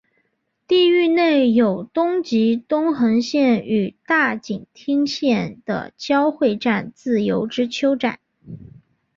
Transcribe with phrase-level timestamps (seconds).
[0.67, 8.17] 地域内有东急东横线与大井町线的交会站自由之丘站。